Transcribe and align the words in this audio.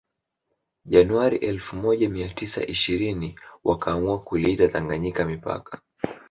Januari 0.85 1.35
elfu 1.37 1.75
moja 1.75 2.09
mia 2.09 2.29
tisa 2.29 2.65
ishirini 2.65 3.39
wakaamua 3.63 4.19
kuliita 4.21 4.67
Tanganyika 4.67 5.25
mipaka 5.25 5.81